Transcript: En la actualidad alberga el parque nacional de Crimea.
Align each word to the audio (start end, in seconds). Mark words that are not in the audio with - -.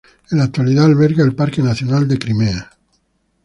En 0.31 0.39
la 0.39 0.45
actualidad 0.45 0.85
alberga 0.85 1.23
el 1.23 1.35
parque 1.35 1.61
nacional 1.61 2.07
de 2.07 2.17
Crimea. 2.17 2.71